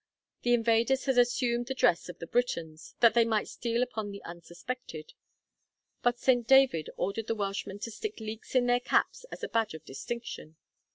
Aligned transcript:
The 0.41 0.55
invaders 0.55 1.05
had 1.05 1.19
assumed 1.19 1.67
the 1.67 1.75
dress 1.75 2.09
of 2.09 2.17
the 2.17 2.25
Britons, 2.25 2.95
that 3.01 3.13
they 3.13 3.23
might 3.23 3.47
steal 3.47 3.83
upon 3.83 4.11
them 4.11 4.21
unsuspected; 4.25 5.13
but 6.01 6.17
St. 6.17 6.47
David 6.47 6.89
ordered 6.97 7.27
the 7.27 7.35
Welshmen 7.35 7.77
to 7.77 7.91
stick 7.91 8.19
leeks 8.19 8.55
in 8.55 8.65
their 8.65 8.79
caps 8.79 9.25
as 9.25 9.43
a 9.43 9.47
badge 9.47 9.75
of 9.75 9.85
distinction. 9.85 10.55